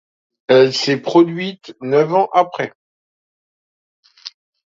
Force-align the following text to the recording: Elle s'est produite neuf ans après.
Elle 0.47 0.73
s'est 0.73 0.97
produite 0.99 1.75
neuf 1.79 2.11
ans 2.11 2.27
après. 2.33 2.73